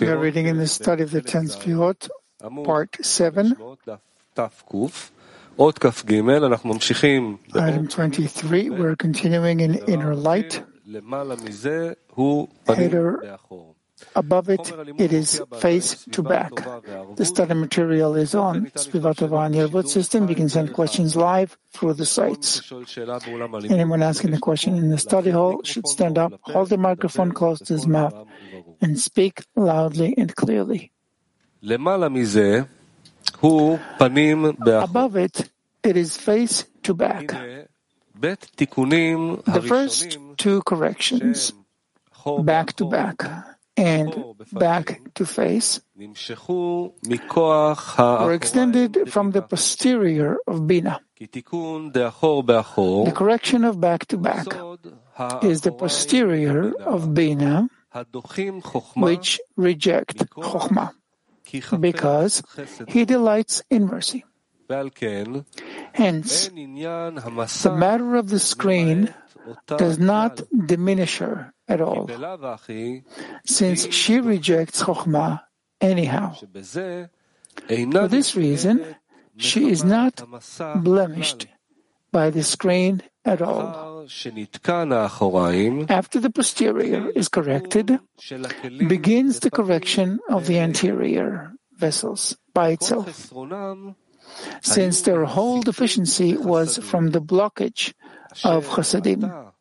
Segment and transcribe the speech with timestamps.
[0.00, 2.08] We are reading in the study of the Ten Sefirot,
[2.64, 3.56] part 7,
[7.54, 10.62] item 23, we're continuing in Inner Light,
[12.68, 13.38] header
[14.14, 16.52] Above it, it is face to back.
[17.16, 20.28] The study material is on Svivatova Nirvot system.
[20.28, 22.70] You can send questions live through the sites.
[23.70, 27.58] Anyone asking a question in the study hall should stand up, hold the microphone close
[27.60, 28.26] to his mouth,
[28.82, 30.92] and speak loudly and clearly.
[31.62, 32.02] Above
[35.16, 35.50] it,
[35.82, 37.28] it is face to back.
[38.18, 41.52] The first two corrections,
[42.42, 43.24] back to back
[43.76, 46.92] and back to face were
[48.32, 51.00] extended from the posterior of Bina.
[51.18, 54.46] The correction of back to back
[55.42, 57.68] is the posterior of Bina,
[58.94, 60.92] which reject Chokhmah,
[61.80, 62.42] because
[62.88, 64.24] he delights in mercy.
[65.92, 69.14] Hence, the matter of the screen
[69.66, 72.08] does not diminish her at all,
[73.44, 75.42] since she rejects Chokhmah
[75.80, 76.34] anyhow.
[76.34, 78.96] For this reason,
[79.36, 80.22] she is not
[80.76, 81.46] blemished
[82.12, 84.06] by the screen at all.
[85.88, 87.98] After the posterior is corrected,
[88.86, 93.32] begins the correction of the anterior vessels by itself.
[94.62, 97.92] Since their whole deficiency was from the blockage
[98.44, 99.52] of chasadim,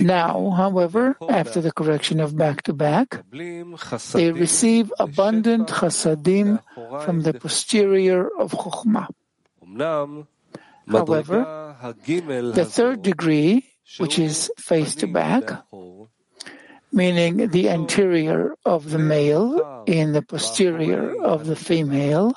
[0.00, 3.22] now, however, after the correction of back to back,
[4.12, 6.60] they receive abundant chasadim
[7.04, 9.08] from the posterior of Chokhmah.
[10.88, 11.76] However,
[12.52, 15.50] the third degree, which is face to back,
[16.90, 22.32] meaning the anterior of the male in the posterior of the female,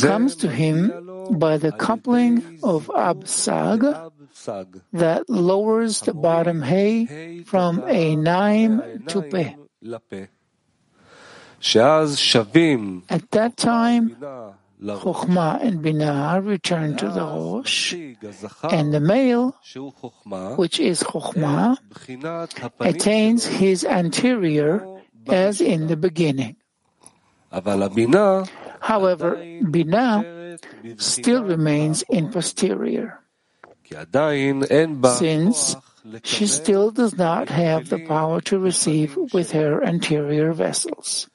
[0.00, 0.92] comes to him
[1.38, 3.84] by the coupling of Ab Sag,
[4.92, 9.54] that lowers the bottom hay from Enaim to pe.
[13.08, 14.16] At that time,
[14.82, 19.56] Chokhmah and Binah return to the Rosh, and the male,
[20.56, 21.78] which is Chokhmah,
[22.80, 24.86] attains his anterior
[25.26, 26.56] as in the beginning.
[27.50, 30.58] However, Binah
[31.00, 33.25] still remains in posterior
[35.18, 35.76] since
[36.24, 41.28] she still does not have the power to receive with her anterior vessels.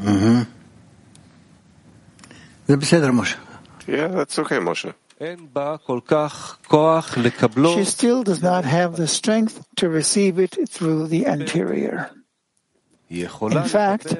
[0.00, 0.42] Mm-hmm.
[3.86, 4.94] Yeah, that's okay, Moshe.
[7.76, 12.10] She still does not have the strength to receive it through the anterior.
[13.10, 14.16] In fact,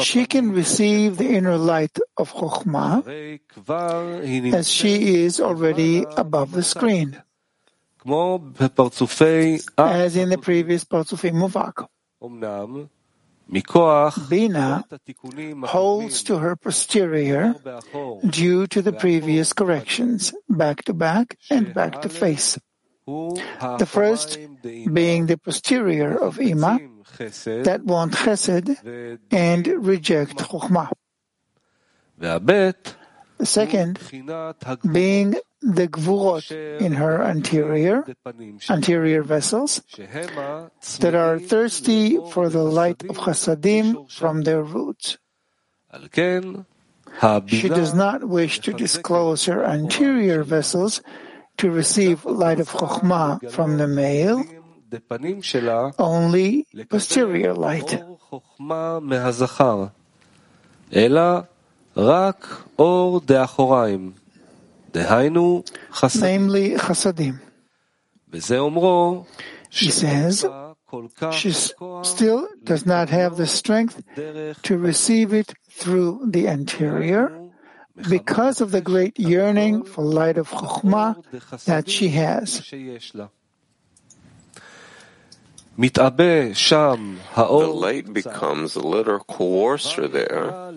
[0.00, 3.02] she can receive the inner light of Chokhmah
[4.54, 7.20] as she is already above the screen,
[9.76, 11.88] as in the previous Partsufim Muvak.
[14.28, 14.84] Bina
[15.66, 17.56] holds to her posterior
[18.24, 22.56] due to the previous corrections, back to back and back to face.
[23.06, 26.78] The first being the posterior of Ima,
[27.18, 30.90] that want chesed and reject chokhmah.
[32.18, 33.98] The second,
[34.92, 38.04] being the gvurot in her anterior,
[38.68, 39.82] anterior vessels
[40.98, 45.18] that are thirsty for the light of chasadim from their roots.
[47.46, 51.02] She does not wish to disclose her anterior vessels
[51.58, 54.44] to receive light of chokhmah from the male,
[55.98, 58.02] only posterior light.
[66.20, 67.40] Namely, chasadim.
[69.70, 70.46] He says,
[71.32, 74.02] she still does not have the strength
[74.62, 77.30] to receive it through the anterior
[78.08, 82.62] because of the great yearning for light of Chokhmah that she has.
[85.80, 90.74] The light becomes a little coarser there.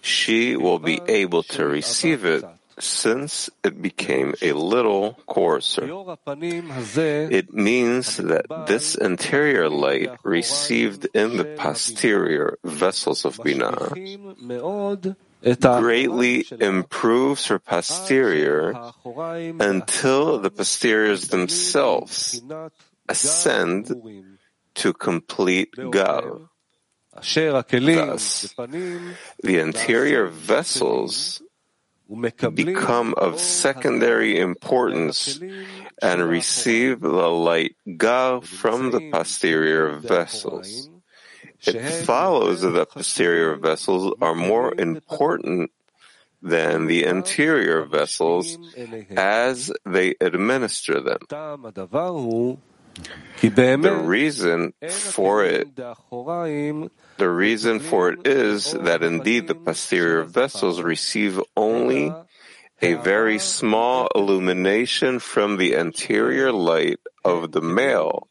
[0.00, 2.44] She will be able to receive it
[2.78, 5.86] since it became a little coarser.
[5.86, 13.94] It means that this interior light received in the posterior vessels of Binah
[15.80, 18.74] greatly improves her posterior
[19.60, 22.42] until the posteriors themselves
[23.08, 23.90] ascend
[24.76, 26.48] to complete Gar.
[27.96, 28.54] Thus,
[29.42, 31.42] the interior vessels
[32.54, 35.40] become of secondary importance
[36.02, 40.90] and receive the light Gar from the posterior vessels.
[41.66, 45.70] It follows that the posterior vessels are more important
[46.42, 48.58] than the interior vessels
[49.16, 51.18] as they administer them.
[53.40, 55.76] The reason for it
[57.18, 62.12] the reason for it is that indeed the posterior vessels receive only
[62.82, 68.28] a very small illumination from the anterior light of the male,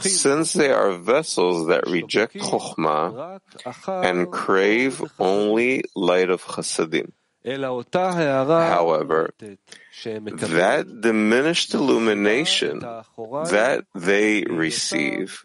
[0.00, 3.40] since they are vessels that reject Chokhmah
[3.86, 7.12] and crave only light of Chasadim.
[7.44, 15.44] However, that diminished illumination that they receive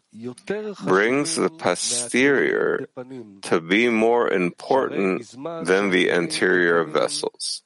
[0.85, 2.87] brings the posterior
[3.41, 5.27] to be more important
[5.65, 7.63] than the anterior vessels.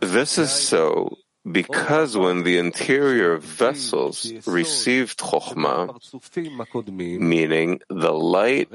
[0.00, 1.16] This is so
[1.50, 5.96] because when the interior vessels received Chokhmah,
[7.20, 8.68] meaning the light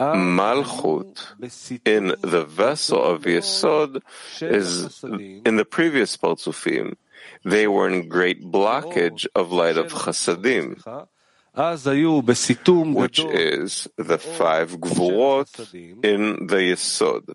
[0.00, 4.02] Malchut in the vessel of Yesod
[4.40, 6.96] is in the previous Partsufim.
[7.44, 10.82] They were in great blockage of light of Chasadim,
[12.94, 15.74] which is the five Gvurot
[16.04, 17.34] in the Yesod.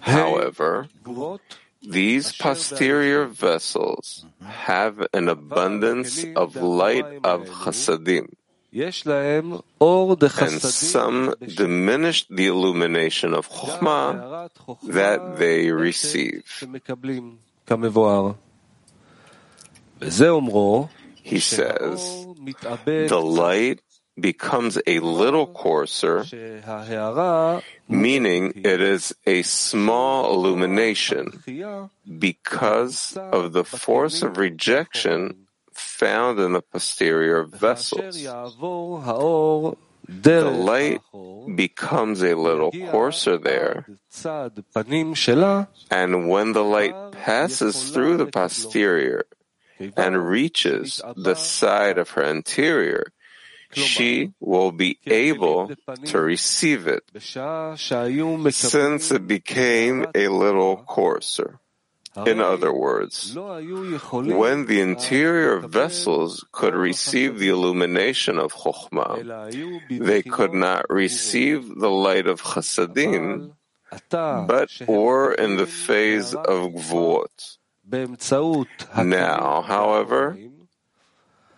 [0.00, 0.88] However,
[1.82, 8.28] these posterior vessels have an abundance of light of Chasadim
[8.72, 14.50] and some diminish the illumination of Chokhmah
[14.84, 16.44] that they receive.
[21.22, 22.26] He says,
[22.84, 23.80] the light
[24.18, 26.24] becomes a little coarser,
[27.88, 31.42] meaning it is a small illumination
[32.18, 35.47] because of the force of rejection
[35.78, 38.22] found in the posterior vessels.
[40.10, 41.00] The light
[41.54, 43.84] becomes a little coarser there,
[45.90, 49.24] and when the light passes through the posterior
[49.96, 53.12] and reaches the side of her anterior,
[53.72, 55.70] she will be able
[56.06, 61.60] to receive it, since it became a little coarser.
[62.26, 69.50] In other words, when the interior vessels could receive the illumination of Chokhmah,
[69.90, 73.52] they could not receive the light of Chasadim,
[74.10, 77.58] but were in the phase of Gvurot.
[79.04, 80.36] Now, however,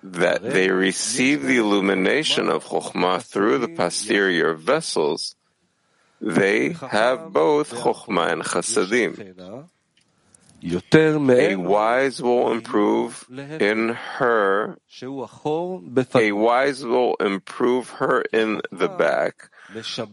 [0.02, 5.36] that they receive the illumination of Chokhmah through the posterior vessels,
[6.20, 9.68] they have both Chokhmah and Chasadim.
[10.62, 14.78] A wise will improve in her.
[16.14, 19.50] A wise will improve her in the back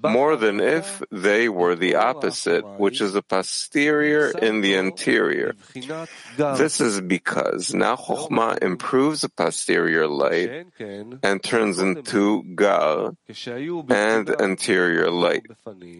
[0.04, 5.56] more than if they were the opposite, which is the posterior in the anterior.
[6.38, 10.68] This is because now Chokhmah improves the posterior light
[11.24, 13.16] and turns into Gar
[13.90, 15.46] and anterior light.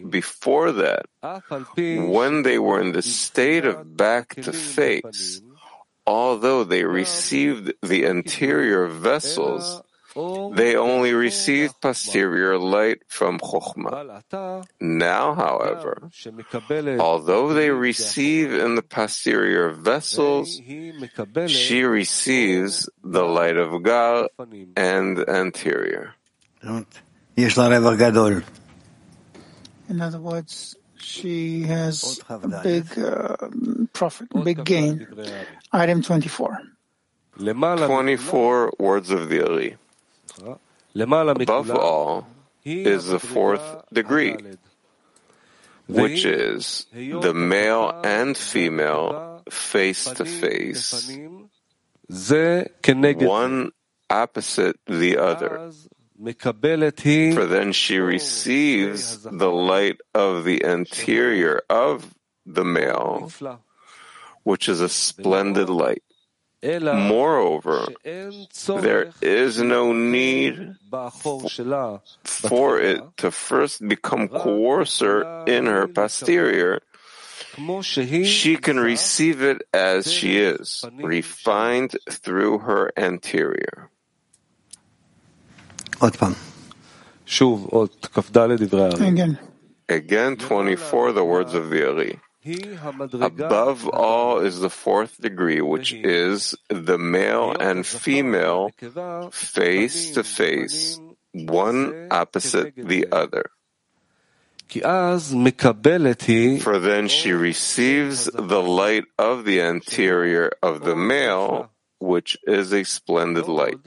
[0.08, 1.06] Before that,
[1.76, 5.42] when they were in the state of back to face,
[6.06, 9.82] although they received the anterior vessels,
[10.54, 14.64] they only received posterior light from Chokhmah.
[14.80, 16.10] Now, however,
[17.00, 20.60] although they receive in the posterior vessels,
[21.46, 24.28] she receives the light of Gar
[24.76, 26.14] and anterior.
[29.88, 33.36] In other words, she has a big uh,
[33.92, 35.06] profit, big gain.
[35.72, 36.58] Item 24.
[37.38, 39.76] 24 words of the Ari.
[40.94, 42.26] Above all
[42.64, 44.36] is the fourth degree,
[45.86, 51.10] which is the male and female face to face,
[52.08, 53.72] one
[54.10, 55.70] opposite the other.
[56.20, 62.12] For then she receives the light of the interior of
[62.44, 63.30] the male,
[64.42, 66.02] which is a splendid light.
[66.62, 70.74] Moreover, there is no need
[72.24, 76.80] for it to first become coarser in her posterior
[78.24, 83.90] she can receive it as she is, refined through her anterior.
[89.00, 89.38] Again.
[89.88, 92.20] Again, 24, the words of the Ari.
[93.12, 98.70] Above all is the fourth degree, which is the male and female
[99.32, 100.98] face to face,
[101.32, 103.50] one opposite the other.
[104.68, 112.84] For then she receives the light of the anterior of the male, which is a
[112.84, 113.80] splendid light.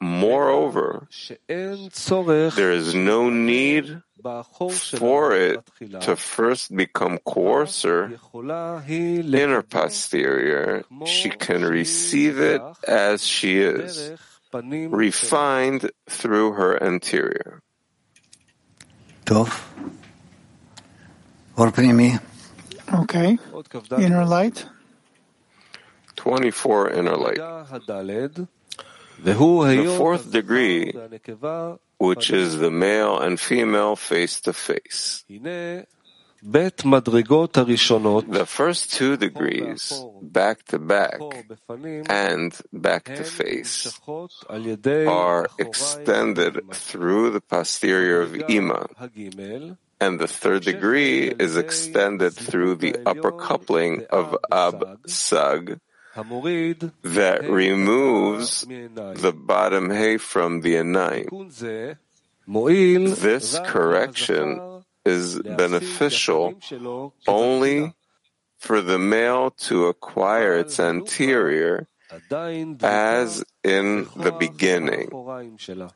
[0.00, 1.06] Moreover,
[2.56, 4.02] there is no need
[4.98, 5.60] for it
[6.00, 8.18] to first become coarser
[9.34, 10.84] in her posterior.
[11.04, 14.12] She can receive it as she is,
[14.52, 17.60] refined through her anterior.
[22.92, 23.38] Okay.
[24.00, 24.66] Inner light.
[26.16, 27.38] 24 inner light.
[29.22, 30.92] The fourth degree,
[31.98, 35.24] which is the male and female face to face.
[36.42, 36.64] The
[38.46, 41.20] first two degrees, back to back
[42.08, 44.00] and back to face,
[45.06, 48.86] are extended through the posterior of Ima,
[50.00, 55.78] and the third degree is extended through the upper coupling of Ab Sag,
[56.14, 61.28] that removes the bottom hay from the anayim.
[63.20, 66.58] This correction is beneficial
[67.26, 67.94] only
[68.58, 71.86] for the male to acquire its anterior
[72.82, 75.08] as in the beginning.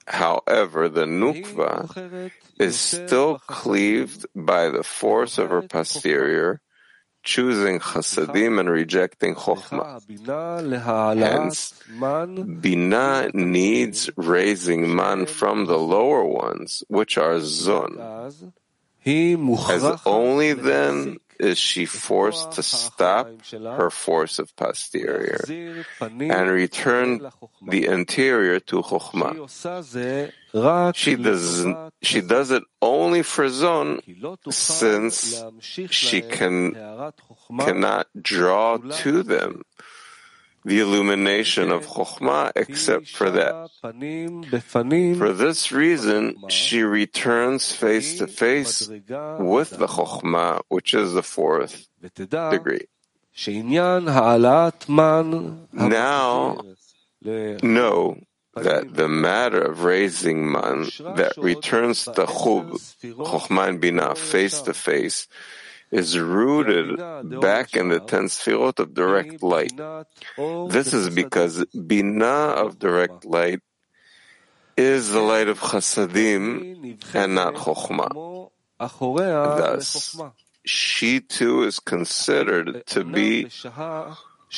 [0.07, 6.61] However, the nukva is still cleaved by the force of her posterior,
[7.25, 10.01] choosing chasadim and rejecting chokhmah.
[11.19, 11.73] Hence,
[12.61, 17.99] bina needs raising man from the lower ones, which are zon.
[19.07, 25.45] As only then is she forced to stop her force of posterior
[26.01, 27.21] and return
[27.67, 29.35] the anterior to chokhmah.
[30.95, 31.67] She does,
[32.03, 34.01] she does it only for zon
[34.51, 36.75] since she can,
[37.59, 39.63] cannot draw to them
[40.65, 43.71] the illumination of Chokhmah except for that.
[45.19, 51.87] For this reason, she returns face to face with the Chokhmah, which is the fourth
[52.51, 52.87] degree.
[55.73, 56.59] Now,
[57.63, 58.17] know
[58.57, 60.85] that the matter of raising man
[61.17, 65.27] that returns the Chub, Chokhmah and Binah, face to face,
[65.95, 66.99] is rooted
[67.41, 69.73] back in the ten sfirot of direct light.
[70.69, 73.61] This is because Binah of direct light
[74.77, 78.51] is the light of Chasadim and not Chokhmah.
[78.81, 80.21] Thus,
[80.67, 83.45] she too is considered to be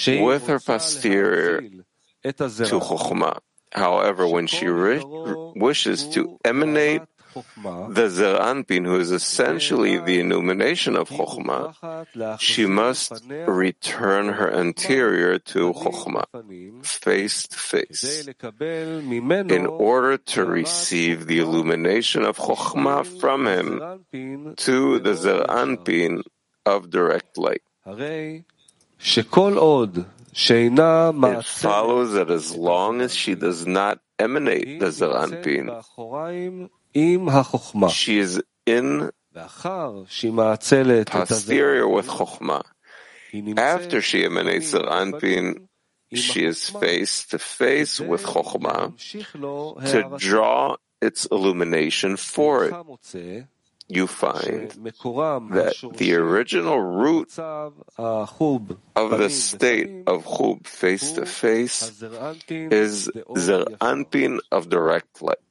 [0.07, 1.61] with her posterior
[2.25, 3.41] to Chokhmah.
[3.73, 7.03] However, when she wishes to emanate
[7.35, 15.39] the Zer Anpin, who is essentially the illumination of Chokhmah, she must return her anterior
[15.39, 18.27] to Chokhmah, face to face,
[19.51, 26.23] in order to receive the illumination of Chokhmah from him to the Zer Anpin
[26.65, 27.63] of direct light.
[28.99, 29.29] It
[31.45, 35.69] follows that as long as she does not emanate the Zer Anpin,
[36.95, 39.11] she is in
[41.07, 42.65] posterior with Chokhmah.
[43.57, 45.69] After she emanates the Anpin,
[46.15, 48.97] she is face to face with Chokhmah
[49.91, 53.47] to draw its illumination for it.
[53.89, 62.03] You find that the original root of the state of Chub face to face
[62.49, 65.46] is Zer Anpin of direct light.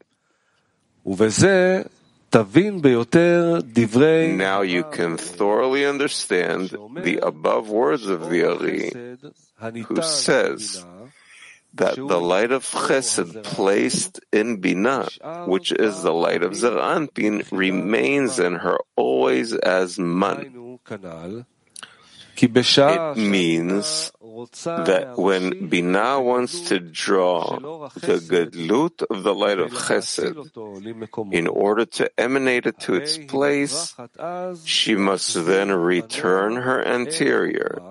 [4.38, 8.92] Now you can thoroughly understand the above words of the Ari,
[9.84, 10.84] who says
[11.76, 17.46] that the light of Chesed placed in Binah, which is the light of Zer Anpin,
[17.52, 20.80] remains in her always as man.
[22.38, 27.58] It means that when Binah wants to draw
[27.96, 30.36] the Gadlut of the light of Chesed
[31.32, 33.96] in order to emanate it to its place,
[34.66, 37.82] she must then return her anterior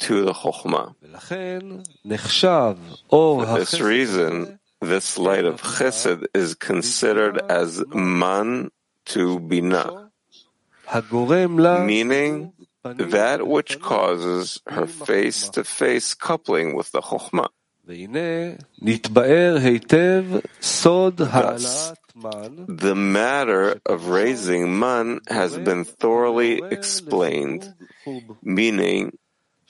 [0.00, 0.94] to the Chokhmah.
[3.10, 8.70] For this reason, this light of Chesed is considered as man
[9.06, 10.10] to Binah,
[11.86, 12.52] meaning
[12.84, 17.48] that which causes her face-to-face coupling with the Chokhmah.
[21.16, 21.92] Thus,
[22.68, 27.74] the matter of raising man has been thoroughly explained,
[28.42, 29.18] meaning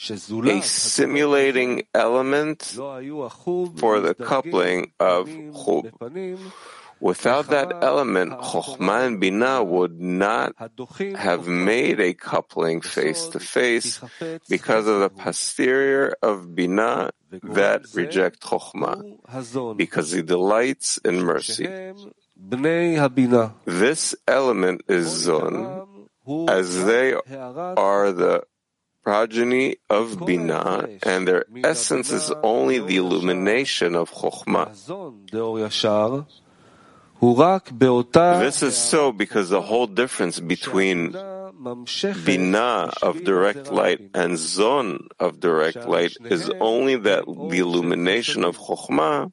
[0.00, 5.92] a simulating element for the coupling of chub.
[7.00, 10.54] Without that element, Chokhmah and Binah would not
[11.16, 14.00] have made a coupling face to face
[14.48, 17.10] because of the posterior of Binah
[17.42, 21.66] that reject Chokhmah, because he delights in mercy.
[23.64, 26.08] This element is Zon,
[26.48, 28.42] as they are the
[29.02, 34.76] progeny of Binah, and their essence is only the illumination of Chokhmah.
[37.20, 45.38] This is so because the whole difference between Binah of direct light and Zon of
[45.38, 49.32] direct light is only that the illumination of Chokhmah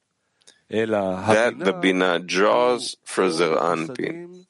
[0.69, 4.45] that the Binah draws for Zer Anpin.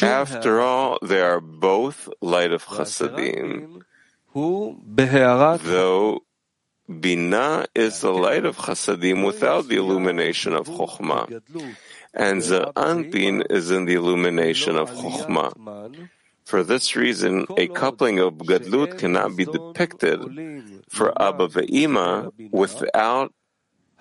[0.00, 3.82] After all, they are both light of Chasadim,
[4.32, 6.22] though
[6.88, 11.42] Binah is the light of Chasadim without the illumination of Chokhmah,
[12.14, 16.08] and the Anpin is in the illumination of Chokhmah.
[16.44, 20.20] For this reason, a coupling of Gadlut cannot be depicted
[20.88, 23.32] for Abba Ve'ima without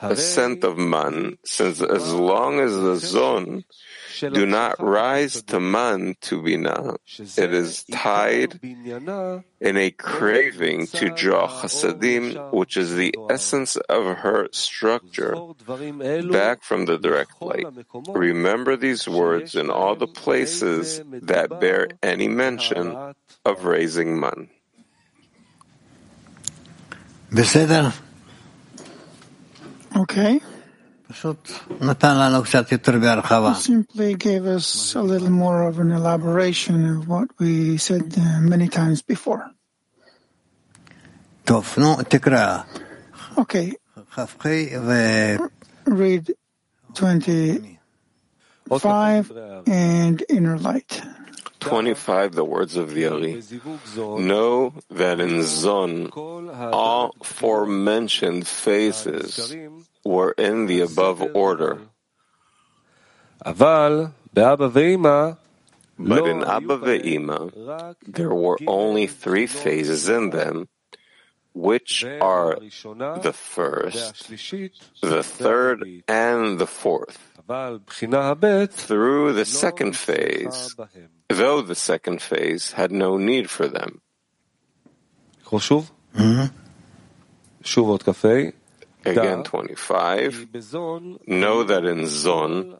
[0.03, 3.63] a scent of man, since as long as the zon
[4.19, 11.47] do not rise to man to bina, it is tied in a craving to draw
[11.47, 15.35] chasadim, which is the essence of her structure,
[16.31, 17.65] back from the direct light.
[18.09, 22.95] Remember these words in all the places that bear any mention
[23.45, 24.49] of raising man.
[29.95, 30.41] Okay.
[33.55, 38.39] He simply gave us a little more of an elaboration of what we said uh,
[38.41, 39.45] many times before.
[43.37, 43.73] Okay.
[45.85, 46.33] Read
[46.95, 47.69] 25
[49.67, 51.01] and inner light.
[51.63, 53.41] 25, the words of the Ari.
[53.97, 59.55] Know that in Zon, all forementioned phases
[60.05, 61.79] were in the above order.
[63.45, 64.11] But
[66.27, 70.67] in Abba Ve'ima, there were only three phases in them,
[71.53, 74.29] which are the first,
[75.01, 77.32] the third, and the fourth.
[78.71, 80.75] Through the second phase,
[81.29, 84.01] though the second phase had no need for them.
[86.15, 86.55] Mm-hmm.
[89.05, 90.47] Again, 25.
[91.27, 92.75] Know that in Zon,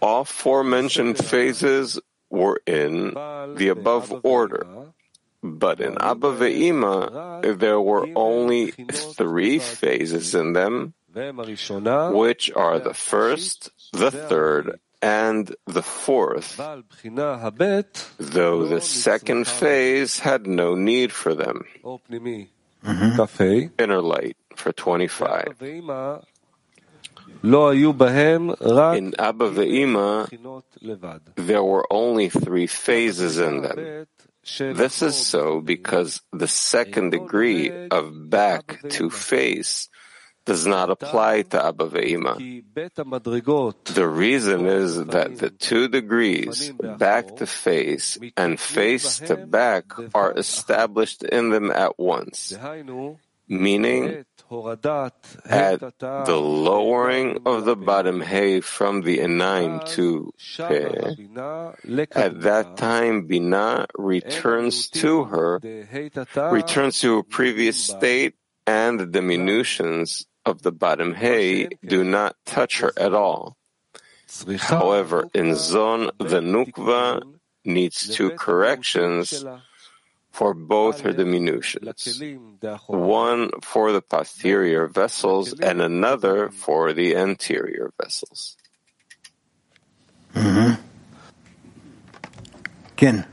[0.00, 1.98] all forementioned phases
[2.30, 3.14] were in
[3.56, 4.66] the above order.
[5.42, 8.70] But in Abba Ve'ima, there were only
[9.16, 10.94] three phases in them,
[12.12, 16.60] which are the first, the third, and the fourth,
[18.18, 21.64] though the second phase had no need for them.
[22.84, 23.68] Mm-hmm.
[23.78, 25.56] Inner light for 25.
[28.96, 30.28] In Abba Ve'ima,
[31.36, 34.06] there were only three phases in them.
[34.58, 39.88] This is so because the second degree of back to face
[40.50, 42.34] does not apply to Abba Ve'ima.
[43.94, 50.32] The reason is that the two degrees, back to face and face to back, are
[50.36, 52.52] established in them at once,
[53.46, 54.24] meaning
[55.46, 61.14] at the lowering of the bottom hay from the Enaim to Peh,
[62.10, 65.60] at that time Binah returns to her,
[66.50, 68.34] returns to her previous state
[68.66, 73.56] and the diminutions of the bottom hay do not touch her at all.
[74.58, 77.22] However, in Zon, the Nukva
[77.64, 79.44] needs two corrections,
[80.30, 82.22] for both her diminutions,
[82.86, 88.56] one for the posterior vessels and another for the anterior vessels.
[90.34, 90.80] Mm-hmm.
[92.96, 93.26] Ken.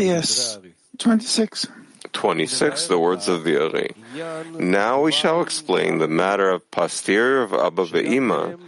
[0.00, 0.58] Yes.
[0.98, 1.66] 26.
[2.12, 3.90] 26, the words of the Ari.
[4.58, 8.58] Now we shall explain the matter of posterior of Abba Ve'ima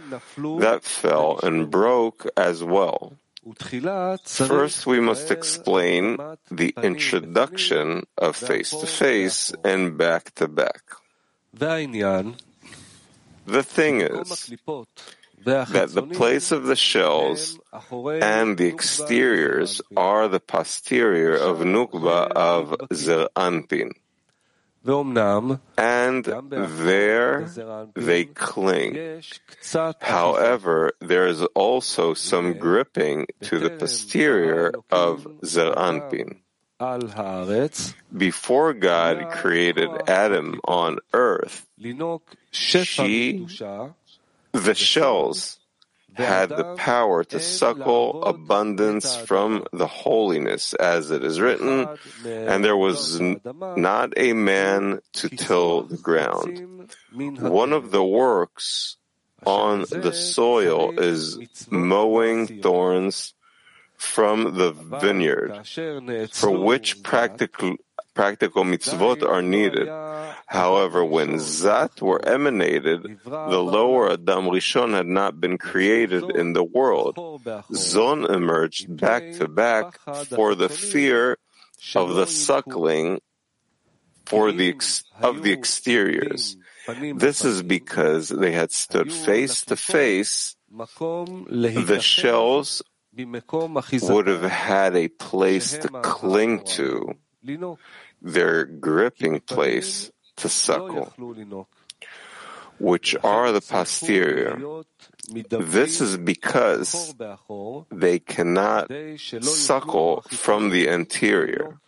[0.59, 3.13] that fell and broke as well.
[4.25, 6.17] First, we must explain
[6.51, 10.83] the introduction of face to face and back to back.
[13.47, 14.53] The thing is
[15.43, 22.75] that the place of the shells and the exteriors are the posterior of Nukba of
[22.93, 23.91] Zer Anpin.
[25.77, 27.47] And there
[27.95, 29.21] they cling.
[30.01, 36.37] However, there is also some gripping to the posterior of Zer Anpin.
[38.17, 41.67] Before God created Adam on earth,
[42.51, 43.45] she,
[44.53, 45.57] the shells,
[46.13, 51.87] had the power to suckle abundance from the holiness, as it is written,
[52.25, 53.39] and there was n-
[53.77, 56.91] not a man to till the ground.
[57.13, 58.97] One of the works
[59.45, 63.33] on the soil is mowing thorns
[63.95, 65.65] from the vineyard,
[66.33, 67.77] for which practical
[68.13, 69.87] practical mitzvot are needed.
[70.47, 76.63] However, when Zat were emanated, the lower Adam Rishon had not been created in the
[76.63, 77.15] world.
[77.73, 79.97] Zon emerged back to back
[80.35, 81.37] for the fear
[81.95, 83.21] of the suckling
[84.25, 86.57] for the ex- of the exteriors.
[87.15, 90.55] This is because they had stood face to face.
[90.71, 92.81] The shells
[94.03, 97.15] would have had a place to cling to
[98.21, 101.13] their gripping place to suckle,
[102.79, 104.83] which are the posterior.
[105.29, 107.13] This is because
[107.91, 108.91] they cannot
[109.41, 111.79] suckle from the anterior.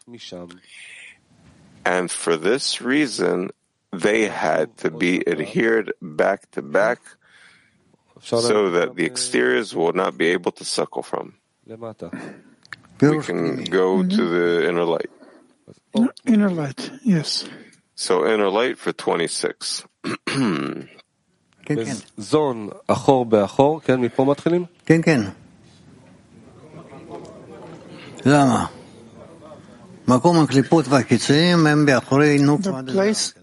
[1.86, 3.52] And for this reason,
[3.92, 7.00] they had to be adhered back to back
[8.22, 11.36] so that the exteriors will not be able to suckle from.
[13.02, 14.34] We can go to mm-hmm.
[14.34, 15.10] the inner light.
[16.27, 17.45] Inner light, yes.
[17.97, 19.83] So inner light for 26.
[21.65, 21.95] כן, כן.
[22.17, 24.65] זון, אחור באחור, כן, מפה מתחילים?
[24.87, 25.21] כן, כן.
[28.27, 28.67] למה?
[30.09, 33.35] מקום הקליפות והקיצויים הם באחורי נוקבה The place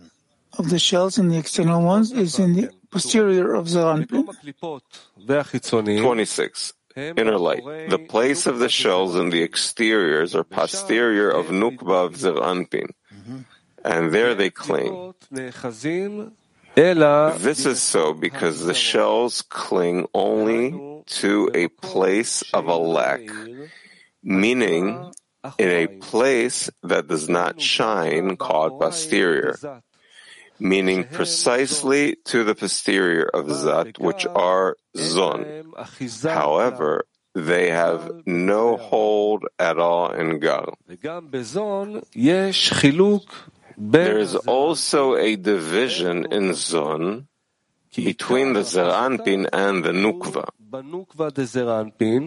[0.58, 4.18] of the shells and the external ones is in the posterior of the Anpin.
[4.18, 4.98] מקום הקליפות
[5.28, 6.74] והחיצוניים 26.
[7.17, 7.65] inner light.
[7.89, 12.93] The place of the shells and the exteriors are posterior of Nukba of Zeranpin,
[13.85, 15.15] and there they cling.
[16.77, 23.21] This is so because the shells cling only to a place of a lack,
[24.23, 25.11] meaning
[25.59, 29.57] in a place that does not shine called posterior
[30.61, 35.73] meaning precisely to the posterior of Zat, which are Zon.
[36.23, 40.75] However, they have no hold at all in Gar.
[43.79, 47.29] There is also a division in Zon
[47.97, 50.49] between the Zeranpin and the Nukva.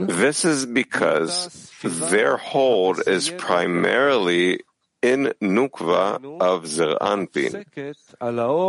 [0.08, 4.60] This is because their hold is primarily
[5.04, 7.66] in Nukva of Zeranpin,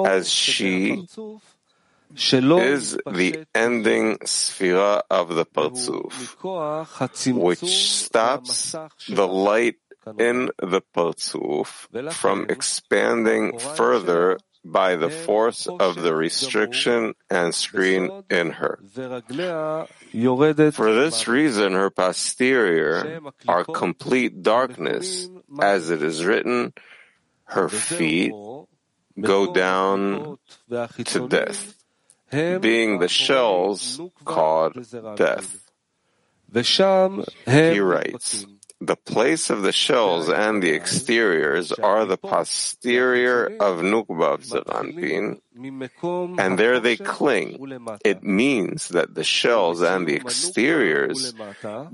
[0.07, 1.07] as she
[2.16, 6.12] is the ending sphera of the Partsuf,
[7.33, 8.73] which stops
[9.09, 9.77] the light
[10.18, 18.51] in the Partsuf from expanding further by the force of the restriction and screen in
[18.51, 18.81] her.
[20.73, 25.29] For this reason, her posterior are complete darkness
[25.60, 26.72] as it is written,
[27.44, 28.32] her feet
[29.20, 30.38] go down
[30.70, 31.74] to death,
[32.30, 34.74] being the shells called
[35.16, 35.70] death.
[37.46, 38.46] He writes,
[38.80, 44.78] the place of the shells and the exteriors are the posterior of Nukba of
[46.38, 47.78] and there they cling.
[48.04, 51.34] It means that the shells and the exteriors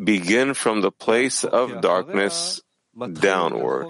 [0.03, 2.61] begin from the place of darkness
[3.09, 3.89] downward,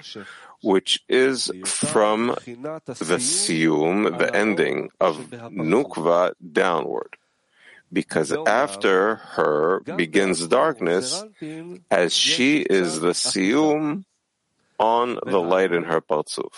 [0.62, 5.16] which is from the siyum, the ending of
[5.50, 7.16] nukva downward.
[7.92, 11.24] Because after her begins darkness,
[11.90, 14.04] as she is the siyum
[14.80, 16.54] on the light in her Partsuf.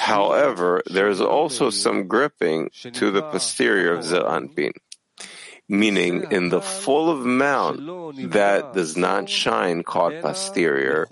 [0.00, 4.72] However, there is also some gripping to the posterior of Zeir Anpin
[5.68, 7.80] meaning in the full of mount
[8.32, 11.06] that does not shine called posterior,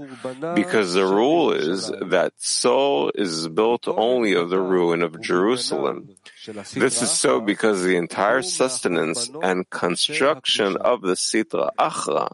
[0.54, 6.10] because the rule is that soul is built only of the ruin of Jerusalem.
[6.74, 12.30] This is so because the entire sustenance and construction of the Sitra Achra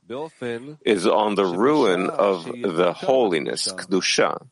[0.85, 4.49] is on the ruin of the holiness, Kedusha.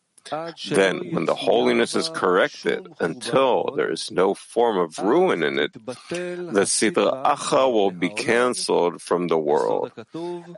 [0.70, 5.72] Then, when the holiness is corrected until there is no form of ruin in it,
[5.72, 9.92] the Sitra Achra will be cancelled from the world.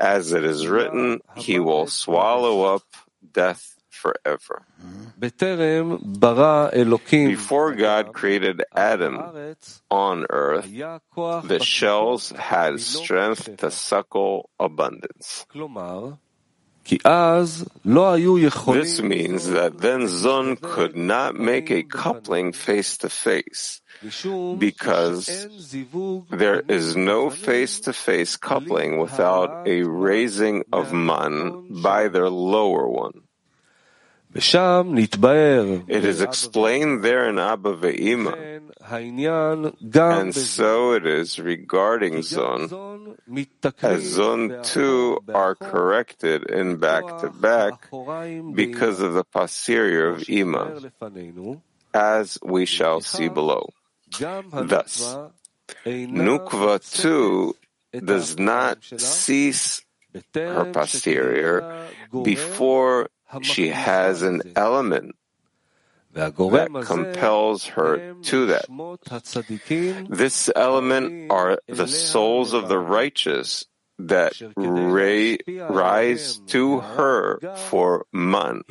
[0.00, 2.85] As it is written, he will swallow up
[3.33, 4.62] death forever.
[4.81, 5.04] Hmm?
[7.11, 9.18] Before God created Adam
[9.90, 15.46] on earth, the shells had strength to suckle abundance.
[18.74, 23.81] This means that then Zon could not make a coupling face to face
[24.59, 25.46] because
[26.31, 32.88] there is no face to face coupling without a raising of man by their lower
[32.88, 33.28] one.
[34.35, 38.61] It is explained there in Abba Ve'ima,
[38.91, 43.17] and so it is regarding Zon,
[43.83, 47.91] as Zon too are corrected in back to back
[48.55, 50.79] because of the posterior of Ima,
[51.95, 53.71] as we shall see below.
[54.11, 55.17] Thus,
[55.87, 57.57] Nukva too
[57.93, 59.83] does not cease
[60.35, 61.88] her posterior
[62.23, 63.09] before
[63.43, 65.14] she has an element
[66.12, 66.35] that
[66.85, 68.67] compels her to that.
[70.09, 73.67] This element are the souls of the righteous
[74.01, 78.62] that rise to her for man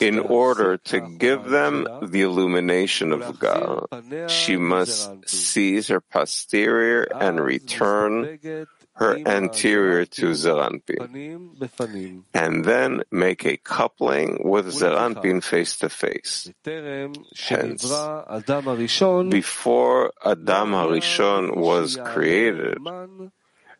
[0.00, 3.86] in order to give them the illumination of God.
[4.28, 8.38] She must seize her posterior and return
[8.94, 15.88] her anterior to Zeir Anpin, and then make a coupling with Zeir Anpin face to
[15.88, 16.50] face.
[16.64, 17.82] Hence,
[19.30, 22.78] before Adam Harishon was created,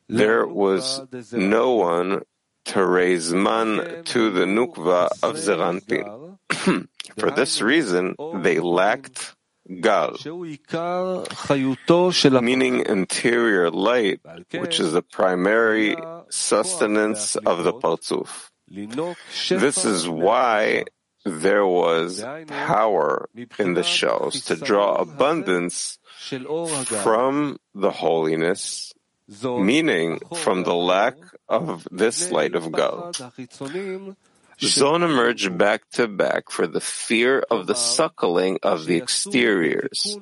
[0.09, 2.23] there was no one
[2.67, 6.39] to raise man to the nukva of Zeir Anpin.
[7.19, 9.34] For this reason, they lacked
[9.81, 10.13] Gar,
[12.43, 14.21] meaning interior light,
[14.53, 15.97] which is the primary
[16.29, 18.51] sustenance of the Parzuf.
[18.69, 20.85] This is why
[21.25, 25.99] there was power in the shells to draw abundance
[27.03, 28.93] from the holiness,
[29.43, 31.17] meaning from the lack
[31.49, 33.17] of this light of God.
[34.61, 40.19] Zon emerged back to back for the fear of the suckling of the exteriors.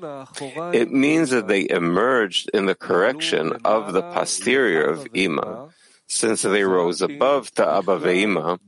[0.73, 5.68] It means that they emerged in the correction of the posterior of Ima.
[6.09, 7.99] Since they rose above to Abba.
[7.99, 8.59] Ve'ima,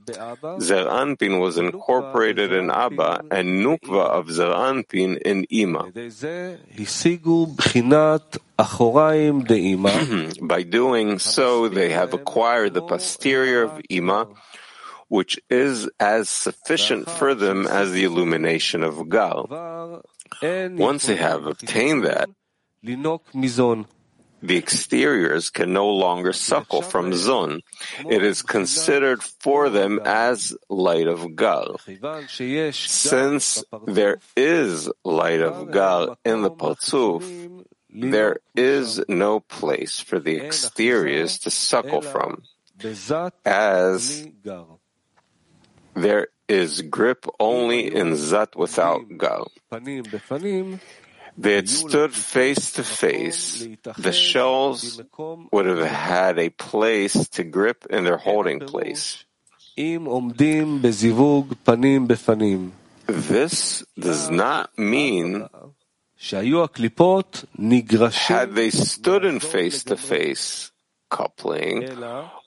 [0.63, 5.93] Zeir Anpin was incorporated in Abba and Nukva of Zeir Anpin in Ima.
[10.49, 14.29] By doing so, they have acquired the posterior of Ima,
[15.09, 20.03] which is as sufficient for them as the illumination of Gar.
[20.43, 22.29] Once they have obtained that,
[24.43, 27.63] the exteriors can no longer suckle from Zon.
[28.07, 31.77] It is considered for them as light of Gar.
[32.73, 37.25] Since there is light of Gar in the Parzuf,
[37.89, 42.43] there is no place for the exteriors to suckle from,
[43.47, 44.29] as
[45.95, 49.47] there is grip only in Zat without Gar.
[51.37, 53.67] They had stood face to face.
[53.99, 55.01] The shells
[55.51, 59.25] would have had a place to grip in their holding place.
[63.07, 65.49] This does not mean
[68.31, 70.71] had they stood in face to face
[71.11, 71.83] coupling,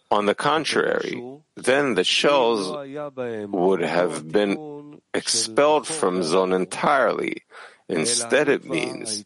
[0.10, 1.22] on the contrary,
[1.56, 2.72] then the shells
[3.50, 7.44] would have been expelled from Zon entirely,
[7.90, 9.24] Instead, it means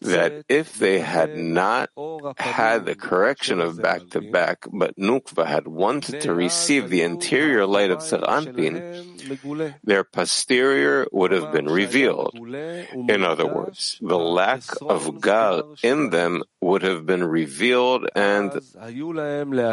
[0.00, 1.90] that if they had not
[2.36, 7.64] had the correction of back to back, but Nukva had wanted to receive the interior
[7.64, 12.34] light of Zeranpin, their posterior would have been revealed.
[12.34, 18.60] In other words, the lack of Gar in them would have been revealed and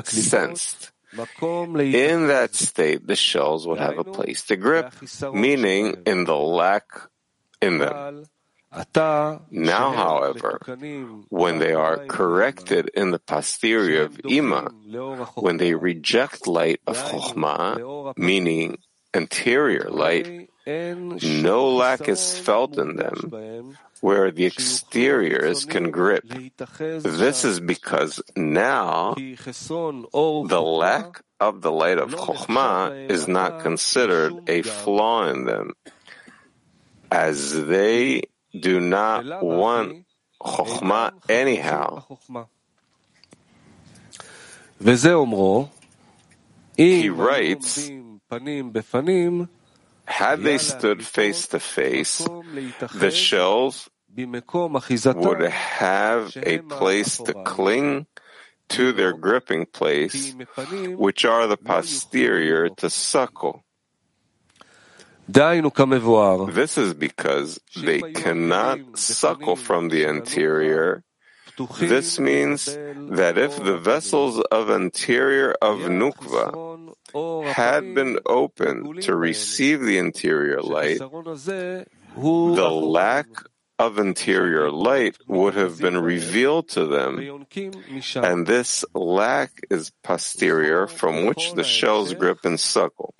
[0.05, 0.91] sensed.
[1.11, 4.93] In that state, the shells would have a place to grip,
[5.33, 6.85] meaning in the lack
[7.61, 8.25] in them.
[9.49, 10.59] Now, however,
[11.29, 14.69] when they are corrected in the posterior of Ima,
[15.35, 18.77] when they reject light of Chokhmah, meaning
[19.11, 26.25] interior light, no lack is felt in them, where the exteriors can grip.
[26.77, 34.61] This is because now the lack of the light of Chokhmah is not considered a
[34.61, 35.73] flaw in them,
[37.11, 38.23] as they
[38.57, 40.05] do not want
[40.41, 42.03] Chokhmah anyhow.
[46.77, 47.91] He writes,
[50.05, 52.27] had they stood face to face,
[52.93, 58.07] the shells would have a place to cling
[58.69, 60.33] to their gripping place,
[60.97, 63.63] which are the posterior to suckle.
[65.31, 71.03] This is because they cannot suckle from the interior.
[71.79, 76.95] This means that if the vessels of interior of Nukva
[77.53, 83.27] had been open to receive the interior light, the lack
[83.79, 87.45] of interior light would have been revealed to them,
[88.15, 93.15] and this lack is posterior from which the shells grip and suckle.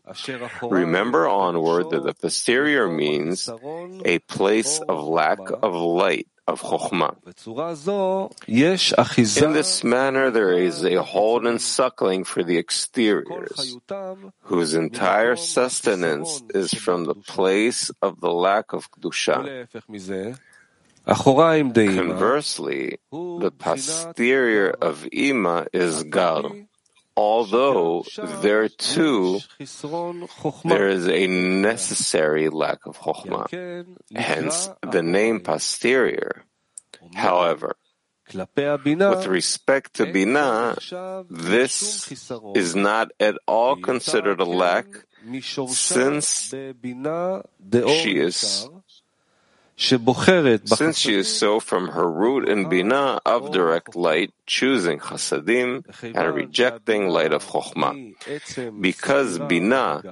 [0.62, 3.50] Remember onward that the posterior means
[4.04, 7.16] a place of lack of light of Chokhmah.
[9.38, 13.78] In this manner, there is a hold and suckling for the exteriors,
[14.42, 19.68] whose entire sustenance is from the place of the lack of Kedusha.
[21.10, 26.52] Conversely, the posterior of Ima is Gar,
[27.18, 28.06] although
[28.42, 29.40] there too
[30.64, 36.44] there is a necessary lack of Chokhmah, hence the name posterior.
[37.16, 37.76] However,
[38.32, 40.78] with respect to Bina,
[41.28, 42.12] this
[42.54, 44.86] is not at all considered a lack,
[45.70, 48.70] since she is
[49.80, 56.36] since she is so from her root in Bina of direct light, choosing Chasadim and
[56.36, 58.82] rejecting light of Chokhmah.
[58.82, 60.04] Because Bina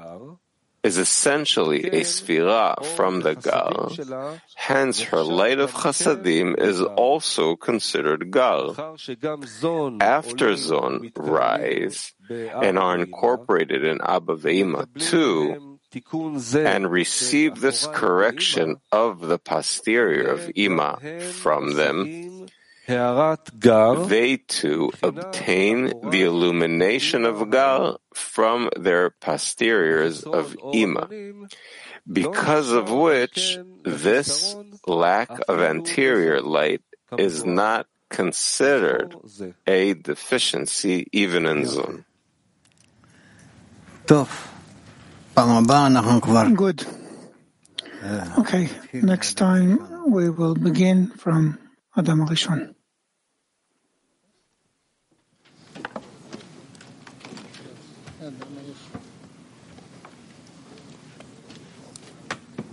[0.83, 3.91] is essentially a sphira from the Gar,
[4.55, 8.73] hence her light of Chasadim is also considered Gar.
[9.99, 15.66] After Zon rise and are incorporated in Abba Ve'ima too,
[16.53, 20.99] and receive this correction of the posterior of Ima
[21.31, 22.47] from them,
[24.07, 31.09] they too obtain the illumination of Gar from their posteriors of Ima,
[32.11, 36.81] because of which this lack of anterior light
[37.17, 39.15] is not considered
[39.65, 42.05] a deficiency even in Zon.
[46.56, 46.86] Good.
[48.38, 49.78] Okay, next time
[50.16, 51.58] we will begin from
[51.96, 52.74] Adam Rishon.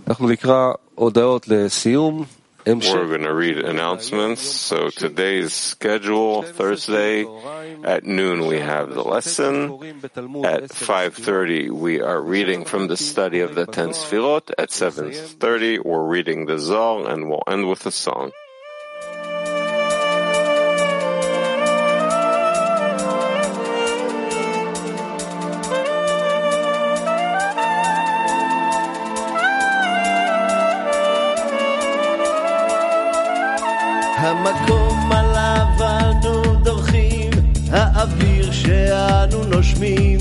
[0.08, 2.24] אנחנו נקרא הודעות לסיום.
[2.65, 4.41] We're going to read announcements.
[4.41, 7.25] So today's schedule, Thursday
[7.83, 9.71] at noon we have the lesson.
[10.43, 14.51] At 5.30 we are reading from the study of the Ten Sfirot.
[14.57, 18.31] At 7.30 we're reading the Zohar and we'll end with a song.
[34.25, 37.29] המקום עליו אנו דורכים,
[37.71, 40.19] האוויר שאנו נושמים,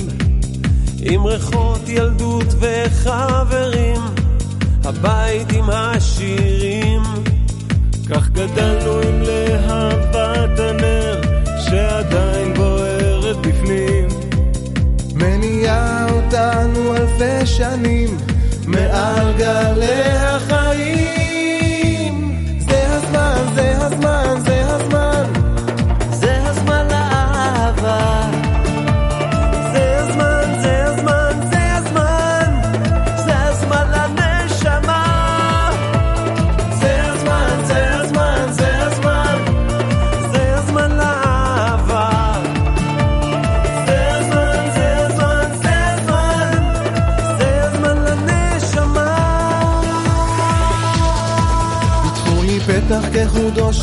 [1.03, 4.01] עם ריחות ילדות וחברים,
[4.85, 6.74] הבית עם השירים.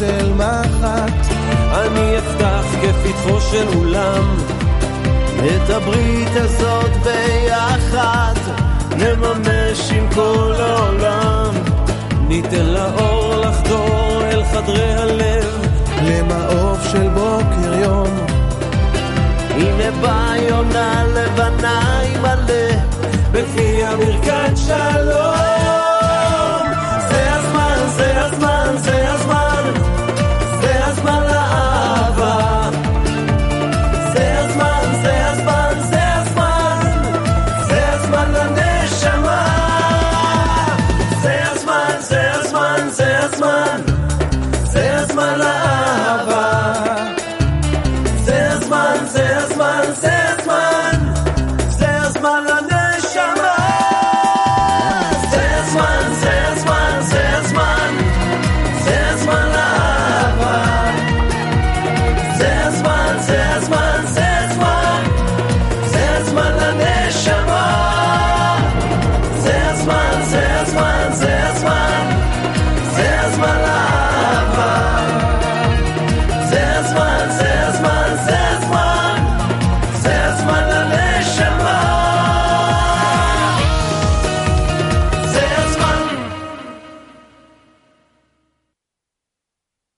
[0.01, 1.33] של מחט.
[1.73, 4.35] אני אפתח כפתחו של אולם,
[5.45, 8.33] את הברית הזאת ביחד,
[8.97, 11.53] נממש עם כל העולם.
[12.27, 15.67] ניתן לאור לחדור אל חדרי הלב,
[16.03, 18.07] למעוף של בוקר יום.
[19.49, 22.00] הנה באה יונה לבנה